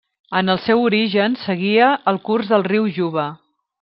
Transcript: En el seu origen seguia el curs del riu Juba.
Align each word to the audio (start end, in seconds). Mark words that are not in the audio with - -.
En 0.37 0.47
el 0.53 0.59
seu 0.61 0.79
origen 0.85 1.37
seguia 1.41 1.91
el 2.13 2.19
curs 2.31 2.51
del 2.55 2.67
riu 2.73 2.89
Juba. 2.97 3.29